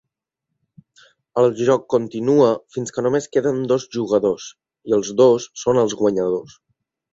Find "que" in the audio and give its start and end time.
2.97-3.05